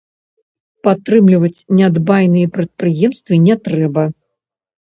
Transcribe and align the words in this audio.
Падтрымліваць 0.85 1.65
нядбайныя 1.81 2.51
прадпрыемствы 2.57 3.41
не 3.47 3.55
трэба. 3.69 4.09